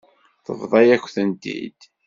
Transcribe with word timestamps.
Tebḍa-yak-tent-id. 0.45 1.79